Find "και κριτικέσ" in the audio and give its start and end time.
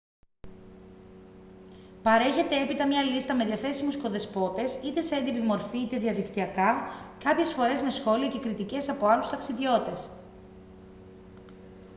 8.29-8.89